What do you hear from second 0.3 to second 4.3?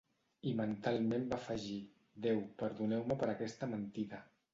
I mentalment va afegir: "Déu, perdoneu-me per aquesta mentida".